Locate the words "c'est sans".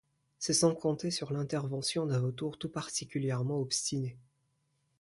0.39-0.73